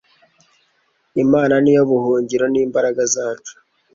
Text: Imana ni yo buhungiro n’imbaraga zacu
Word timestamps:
Imana 1.23 1.55
ni 1.63 1.71
yo 1.75 1.81
buhungiro 1.89 2.45
n’imbaraga 2.49 3.01
zacu 3.15 3.55